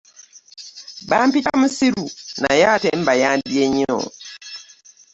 [1.09, 2.05] Bampita mussiru
[2.41, 3.99] naye ate mbayambye nnyo.